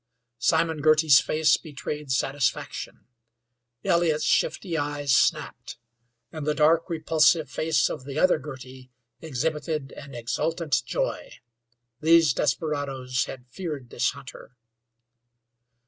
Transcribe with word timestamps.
Simon 0.39 0.81
Girty's 0.81 1.19
face 1.19 1.57
betrayed 1.57 2.11
satisfaction; 2.11 3.05
Elliott's 3.85 4.23
shifty 4.25 4.75
eyes 4.75 5.13
snapped, 5.13 5.77
and 6.31 6.47
the 6.47 6.55
dark, 6.55 6.89
repulsive 6.89 7.51
face 7.51 7.87
of 7.87 8.03
the 8.05 8.17
other 8.17 8.39
Girty 8.39 8.89
exhibited 9.21 9.91
an 9.91 10.15
exultant 10.15 10.81
joy. 10.87 11.33
These 11.99 12.33
desperadoes 12.33 13.25
had 13.25 13.45
feared 13.45 13.91
this 13.91 14.09
hunter. 14.13 14.55